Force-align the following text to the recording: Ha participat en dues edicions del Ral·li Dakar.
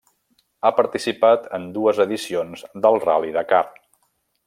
Ha 0.61 0.71
participat 0.77 1.45
en 1.59 1.69
dues 1.77 2.01
edicions 2.07 2.65
del 2.87 3.01
Ral·li 3.07 3.37
Dakar. 3.41 3.65